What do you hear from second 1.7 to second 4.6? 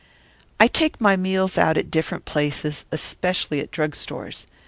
at different places, especially at drug stores.